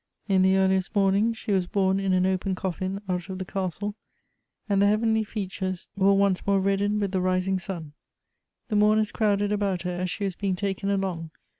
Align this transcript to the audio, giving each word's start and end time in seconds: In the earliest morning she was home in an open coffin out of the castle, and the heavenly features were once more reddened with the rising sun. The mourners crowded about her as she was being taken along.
In 0.27 0.41
the 0.41 0.55
earliest 0.57 0.95
morning 0.95 1.31
she 1.31 1.51
was 1.51 1.67
home 1.71 1.99
in 1.99 2.11
an 2.11 2.25
open 2.25 2.55
coffin 2.55 3.01
out 3.07 3.29
of 3.29 3.37
the 3.37 3.45
castle, 3.45 3.93
and 4.67 4.81
the 4.81 4.87
heavenly 4.87 5.23
features 5.23 5.89
were 5.95 6.15
once 6.15 6.43
more 6.47 6.59
reddened 6.59 6.99
with 6.99 7.11
the 7.11 7.21
rising 7.21 7.59
sun. 7.59 7.93
The 8.69 8.75
mourners 8.75 9.11
crowded 9.11 9.51
about 9.51 9.83
her 9.83 9.91
as 9.99 10.09
she 10.09 10.23
was 10.23 10.33
being 10.35 10.55
taken 10.55 10.89
along. 10.89 11.29